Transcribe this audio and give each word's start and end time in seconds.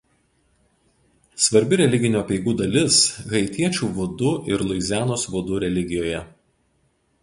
Svarbi 1.47 1.79
religinių 1.83 2.19
apeigų 2.23 2.55
dalis 2.63 2.99
haitiečių 3.37 3.93
vudu 4.01 4.35
ir 4.55 4.67
Luizianos 4.73 5.31
vudu 5.37 5.65
religijoje. 5.69 6.29